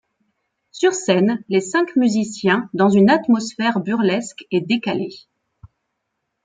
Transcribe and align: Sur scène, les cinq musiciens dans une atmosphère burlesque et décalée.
Sur 0.71 0.93
scène, 0.95 1.43
les 1.47 1.61
cinq 1.61 1.95
musiciens 1.95 2.67
dans 2.73 2.89
une 2.89 3.11
atmosphère 3.11 3.79
burlesque 3.81 4.47
et 4.49 4.59
décalée. 4.59 5.13